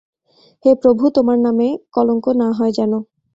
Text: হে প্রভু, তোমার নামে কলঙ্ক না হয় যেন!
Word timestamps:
হে 0.65 0.71
প্রভু, 0.81 1.03
তোমার 1.15 1.37
নামে 1.39 1.67
কলঙ্ক 1.93 2.25
না 2.41 2.47
হয় 2.51 2.73
যেন! 2.77 2.91